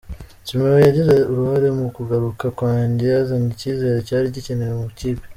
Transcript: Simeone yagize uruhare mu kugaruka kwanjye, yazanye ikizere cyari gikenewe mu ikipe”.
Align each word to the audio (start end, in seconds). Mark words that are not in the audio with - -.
Simeone 0.45 0.81
yagize 0.87 1.15
uruhare 1.31 1.67
mu 1.79 1.87
kugaruka 1.95 2.45
kwanjye, 2.57 3.05
yazanye 3.15 3.47
ikizere 3.55 3.97
cyari 4.07 4.27
gikenewe 4.35 4.73
mu 4.79 4.85
ikipe”. 4.93 5.23